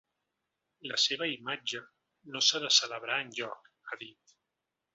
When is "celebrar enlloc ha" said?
2.79-4.01